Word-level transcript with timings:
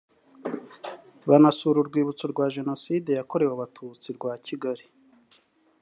banasura 1.29 1.77
urwibutso 1.79 2.25
rwa 2.33 2.45
Jenoside 2.55 3.09
yakorewe 3.19 3.51
Abatutsi 3.53 4.07
rwa 4.17 4.33
Kigali 4.45 4.85